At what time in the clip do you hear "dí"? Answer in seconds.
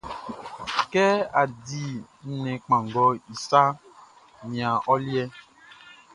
1.65-1.83